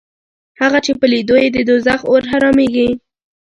هغه 0.61 0.79
چې 0.85 0.91
په 0.99 1.05
لیدو 1.11 1.35
یې 1.43 1.49
د 1.53 1.57
دوزخ 1.69 1.99
اور 2.11 2.21
حرامېږي 2.31 2.89